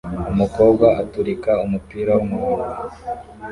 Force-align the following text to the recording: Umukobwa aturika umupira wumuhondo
Umukobwa 0.31 0.87
aturika 1.03 1.51
umupira 1.65 2.11
wumuhondo 2.17 2.71